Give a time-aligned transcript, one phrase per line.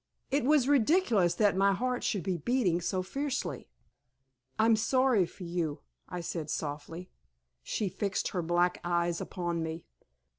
[0.31, 3.69] It was ridiculous that my heart should be beating so fiercely.
[4.57, 7.11] "I'm sorry for you," I said, softly.
[7.61, 9.85] She fixed her black eyes upon me.